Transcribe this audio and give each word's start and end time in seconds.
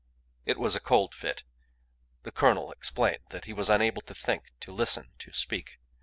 It 0.47 0.57
was 0.57 0.75
a 0.75 0.79
cold 0.79 1.13
fit. 1.13 1.43
The 2.23 2.31
colonel 2.31 2.71
explained 2.71 3.21
that 3.29 3.45
he 3.45 3.53
was 3.53 3.69
unable 3.69 4.01
to 4.01 4.15
think, 4.15 4.49
to 4.61 4.73
listen, 4.73 5.11
to 5.19 5.31
speak. 5.31 5.77